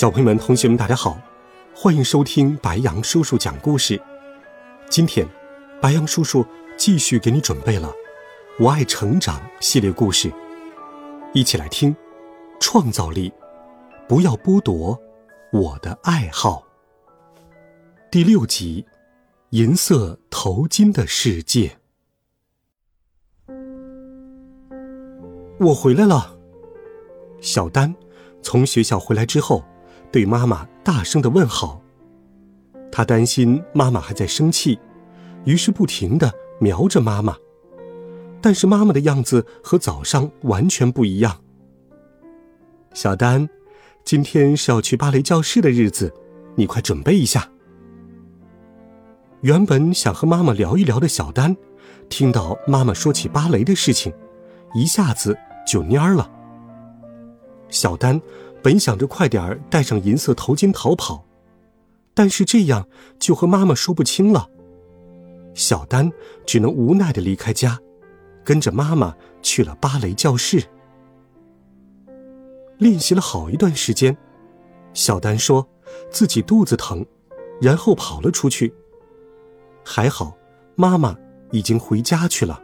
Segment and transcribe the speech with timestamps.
[0.00, 1.20] 小朋友们、同学们，大家好，
[1.74, 4.00] 欢迎收听白杨叔叔讲故事。
[4.88, 5.28] 今天，
[5.78, 6.42] 白杨叔叔
[6.78, 7.88] 继续给你准备了
[8.58, 10.32] 《我爱成长》系列故事，
[11.34, 11.94] 一起来听。
[12.58, 13.30] 创造力，
[14.08, 14.98] 不要剥夺
[15.52, 16.66] 我的爱好。
[18.10, 18.86] 第六集，
[19.50, 21.76] 银色头巾的世界。
[25.58, 26.38] 我回来了。
[27.42, 27.94] 小丹
[28.40, 29.62] 从学校回来之后。
[30.12, 31.80] 对妈妈大声的问好，
[32.90, 34.78] 他担心妈妈还在生气，
[35.44, 37.36] 于是不停的瞄着妈妈。
[38.40, 41.40] 但是妈妈的样子和早上完全不一样。
[42.92, 43.48] 小丹，
[44.04, 46.12] 今天是要去芭蕾教室的日子，
[46.56, 47.48] 你快准备一下。
[49.42, 51.56] 原本想和妈妈聊一聊的小丹，
[52.08, 54.12] 听到妈妈说起芭蕾的事情，
[54.74, 56.28] 一下子就蔫了。
[57.68, 58.20] 小丹。
[58.62, 61.24] 本想着快点儿戴上银色头巾逃跑，
[62.14, 62.86] 但是这样
[63.18, 64.48] 就和妈妈说不清了。
[65.54, 66.10] 小丹
[66.46, 67.78] 只能无奈的离开家，
[68.44, 70.62] 跟着妈妈去了芭蕾教室。
[72.78, 74.16] 练习了好一段时间，
[74.94, 75.66] 小丹说
[76.10, 77.04] 自己肚子疼，
[77.60, 78.72] 然后跑了出去。
[79.84, 80.36] 还好，
[80.76, 81.16] 妈妈
[81.50, 82.62] 已经回家去了。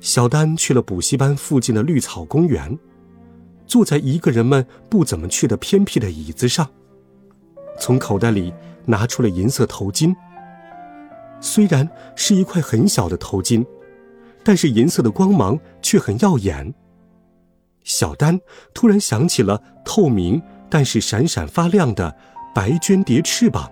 [0.00, 2.78] 小丹去了补习班附近的绿草公园。
[3.68, 6.68] 坐在一个人们不怎么去的偏僻的椅子上，
[7.78, 8.52] 从口袋里
[8.86, 10.16] 拿出了银色头巾。
[11.38, 13.64] 虽然是一块很小的头巾，
[14.42, 16.74] 但是银色的光芒却很耀眼。
[17.84, 18.40] 小丹
[18.72, 22.16] 突然想起了透明但是闪闪发亮的
[22.54, 23.70] 白绢蝶翅膀，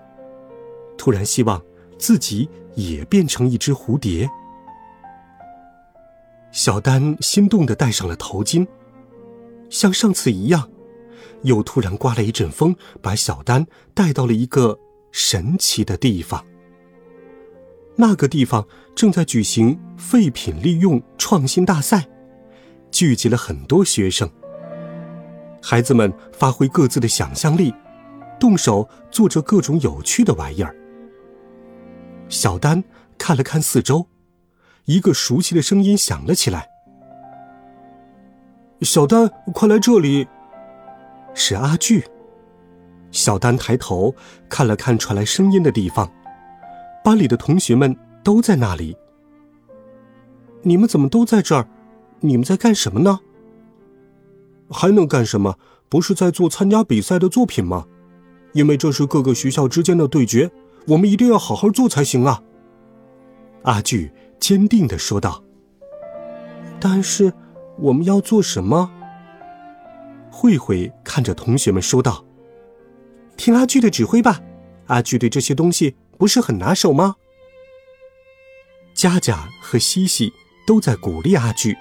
[0.98, 1.60] 突然希望
[1.98, 4.28] 自己也变成一只蝴蝶。
[6.52, 8.66] 小丹心动的戴上了头巾。
[9.68, 10.70] 像上次一样，
[11.42, 14.78] 又突然刮了一阵风，把小丹带到了一个
[15.12, 16.44] 神奇的地方。
[17.96, 22.06] 那个地方正在举行废品利用创新大赛，
[22.90, 24.30] 聚集了很多学生。
[25.62, 27.74] 孩子们发挥各自的想象力，
[28.38, 30.76] 动手做着各种有趣的玩意儿。
[32.28, 32.84] 小丹
[33.16, 34.06] 看了看四周，
[34.84, 36.75] 一个熟悉的声音响了起来。
[38.82, 40.28] 小丹，快来这里！
[41.32, 42.04] 是阿巨。
[43.10, 44.14] 小丹抬头
[44.50, 46.10] 看了看传来声音的地方，
[47.02, 48.94] 班里的同学们都在那里。
[50.60, 51.66] 你们怎么都在这儿？
[52.20, 53.18] 你们在干什么呢？
[54.68, 55.56] 还能干什么？
[55.88, 57.86] 不是在做参加比赛的作品吗？
[58.52, 60.50] 因为这是各个学校之间的对决，
[60.88, 62.42] 我们一定要好好做才行啊！
[63.62, 65.42] 阿巨坚定的说道。
[66.78, 67.32] 但是。
[67.78, 68.90] 我们要做什么？
[70.30, 72.24] 慧慧看着同学们说道
[73.36, 74.40] ：“听阿巨的指挥吧，
[74.86, 77.16] 阿巨对这些东西不是很拿手吗？”
[78.94, 80.32] 佳佳和西西
[80.66, 81.76] 都在鼓励阿巨。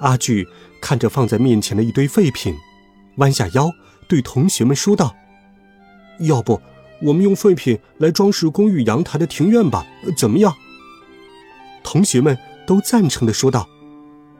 [0.00, 0.46] 阿巨
[0.80, 2.54] 看着放在面前的一堆废品，
[3.16, 3.70] 弯下腰
[4.08, 5.14] 对同学们说道
[6.20, 6.60] ：“要不，
[7.02, 9.86] 我们用废品来装饰公寓阳台的庭院吧？
[10.16, 10.54] 怎么样？”
[11.84, 13.68] 同学们都赞成的说道。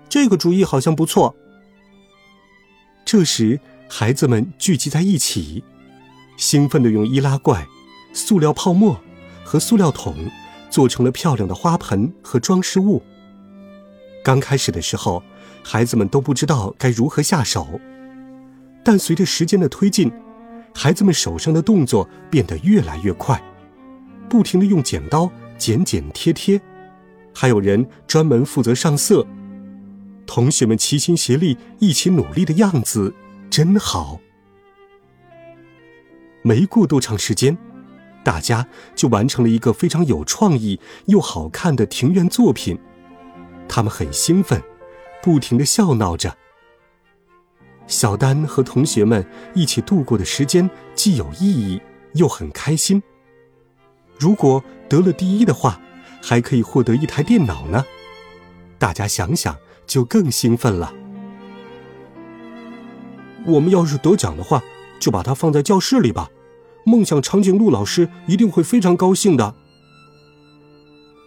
[0.08, 1.34] 这个主意好像不错。
[3.04, 5.62] 这时，孩子们聚集在一起，
[6.36, 7.66] 兴奋地用易拉罐、
[8.12, 8.98] 塑料泡沫
[9.44, 10.14] 和塑料桶
[10.70, 13.02] 做成了漂亮的花盆和装饰物。
[14.24, 15.22] 刚开始的时候，
[15.62, 17.80] 孩子们都不知道该如何下手，
[18.84, 20.12] 但随着时间的推进，
[20.74, 23.42] 孩子们手上的动作变得越来越快，
[24.28, 26.60] 不停地用剪刀剪剪贴贴，
[27.34, 29.26] 还有人专门负责上色。
[30.28, 33.12] 同学们齐心协力、一起努力的样子
[33.48, 34.20] 真好。
[36.42, 37.56] 没过多长时间，
[38.22, 42.78] 大家就完成了一个非常有创意又好看的庭院作品。
[43.66, 44.62] 他们很兴奋，
[45.22, 46.36] 不停的笑闹着。
[47.86, 51.80] 小丹和同学们一起度过的时间既有意义
[52.12, 53.02] 又很开心。
[54.18, 55.80] 如果得了第一的话，
[56.22, 57.82] 还可以获得一台电脑呢。
[58.78, 59.56] 大家想想。
[59.88, 60.94] 就更兴奋了。
[63.44, 64.62] 我们要是得奖的话，
[65.00, 66.30] 就把它放在教室里吧。
[66.84, 69.54] 梦想长颈鹿老师一定会非常高兴的。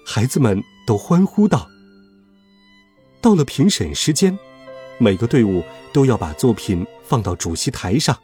[0.06, 1.68] 孩子们都欢呼道。
[3.22, 4.38] 到了评审时间，
[4.98, 8.18] 每个队伍都要把作品放到主席台上。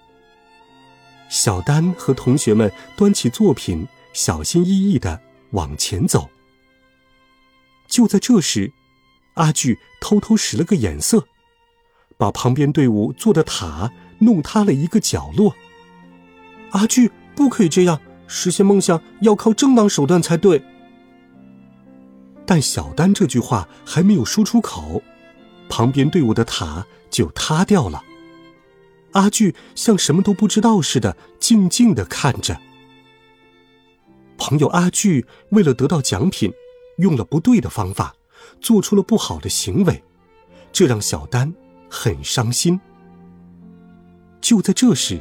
[1.29, 5.19] 小丹和同学们端起作品，小心翼翼的
[5.51, 6.29] 往前走。
[7.87, 8.73] 就在这时，
[9.37, 11.25] 阿巨偷偷使了个眼色，
[12.17, 15.55] 把旁边队伍做的塔弄塌了一个角落。
[16.71, 18.01] 阿巨，不可以这样！
[18.29, 20.61] 实现梦想要靠正当手段才对。
[22.45, 25.01] 但小丹这句话还没有说出口，
[25.69, 28.03] 旁边队伍的塔就塌掉了。
[29.13, 32.59] 阿巨像什么都不知道似的，静静的看着。
[34.37, 36.51] 朋友阿巨为了得到奖品，
[36.97, 38.15] 用了不对的方法，
[38.59, 40.03] 做出了不好的行为，
[40.71, 41.53] 这让小丹
[41.89, 42.79] 很伤心。
[44.41, 45.19] 就在这时，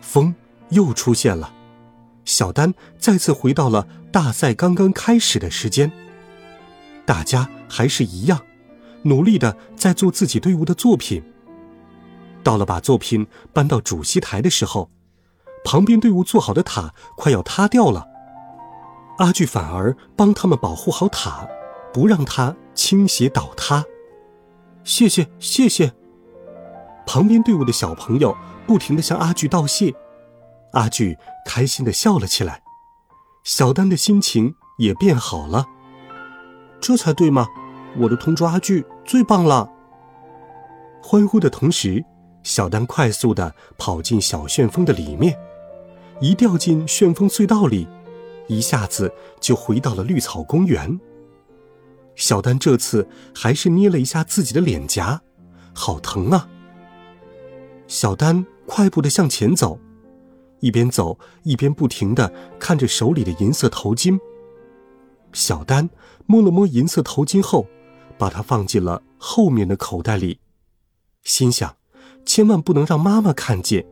[0.00, 0.34] 风
[0.70, 1.52] 又出现了，
[2.24, 5.90] 小丹再次回到了大赛刚刚开始的时间。
[7.04, 8.40] 大家还是一样，
[9.02, 11.22] 努力的在做自己队伍的作品。
[12.42, 14.90] 到了把作品搬到主席台的时候，
[15.64, 18.06] 旁边队伍做好的塔快要塌掉了。
[19.18, 21.46] 阿巨反而帮他们保护好塔，
[21.92, 23.84] 不让它倾斜倒塌。
[24.84, 25.92] 谢谢谢谢。
[27.06, 28.36] 旁边队伍的小朋友
[28.66, 29.94] 不停的向阿巨道谢，
[30.72, 32.62] 阿巨开心的笑了起来，
[33.44, 35.66] 小丹的心情也变好了。
[36.80, 37.46] 这才对嘛！
[37.98, 39.70] 我的同桌阿巨最棒了。
[41.02, 42.04] 欢呼的同时，
[42.42, 45.38] 小丹快速的跑进小旋风的里面，
[46.20, 47.88] 一掉进旋风隧道里，
[48.46, 51.00] 一下子就回到了绿草公园。
[52.18, 55.22] 小丹这次还是捏了一下自己的脸颊，
[55.72, 56.48] 好疼啊！
[57.86, 59.78] 小丹快步的向前走，
[60.58, 64.18] 一边走一边不停的看着手里的银色头巾。
[65.32, 65.88] 小丹
[66.26, 67.68] 摸了摸银色头巾后，
[68.18, 70.40] 把它放进了后面的口袋里，
[71.22, 71.76] 心想：
[72.26, 73.86] 千万不能让妈妈看见。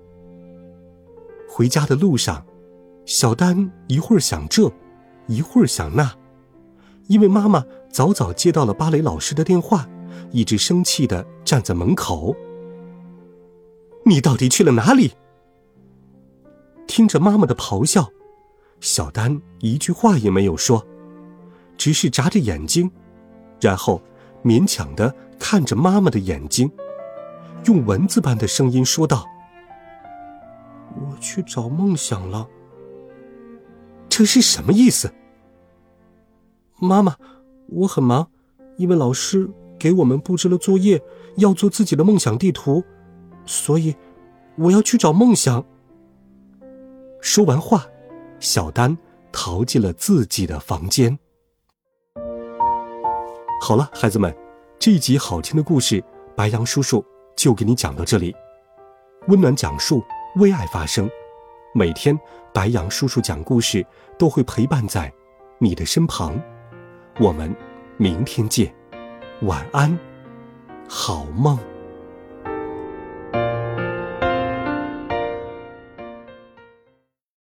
[1.49, 2.45] 回家的路上，
[3.05, 4.69] 小丹一会儿想这，
[5.29, 6.13] 一会儿想那，
[7.09, 9.89] 因为妈妈早早接到了芭蕾老师的电话，
[10.31, 12.35] 一直生气的站在门口。
[14.05, 15.13] 你到底去了哪里？
[16.87, 18.09] 听着妈妈的咆哮，
[18.81, 20.85] 小丹一句话也没有说。
[21.77, 22.91] 只是眨着眼睛，
[23.61, 24.01] 然后
[24.43, 26.71] 勉强的看着妈妈的眼睛，
[27.67, 29.27] 用蚊子般的声音说道
[30.97, 32.49] ：“我去找梦想了。”
[34.09, 35.13] 这是什么意思？
[36.79, 37.17] 妈妈，
[37.69, 38.29] 我很忙，
[38.77, 41.03] 因为老师给我们布置了作业，
[41.37, 42.85] 要做自己的梦想地图，
[43.47, 43.95] 所以
[44.57, 45.65] 我要去找梦想。
[47.21, 47.87] 说完话，
[48.39, 48.97] 小丹
[49.33, 51.19] 逃进了自己的房间。
[53.63, 54.35] 好了，孩子们，
[54.79, 56.05] 这一集好听的故事，
[56.37, 58.35] 白羊叔叔就给你讲到这里。
[59.29, 60.05] 温暖讲述，
[60.37, 61.09] 为爱发声。
[61.75, 62.19] 每天，
[62.53, 63.85] 白羊叔叔讲故事
[64.19, 65.13] 都会陪伴在
[65.59, 66.41] 你的身旁。
[67.19, 67.55] 我们
[67.97, 68.71] 明天见，
[69.41, 69.99] 晚安，
[70.87, 71.59] 好梦。